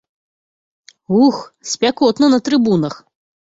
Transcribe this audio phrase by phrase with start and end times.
[1.25, 1.37] Ух,
[1.73, 3.01] спякотна на трыбунах!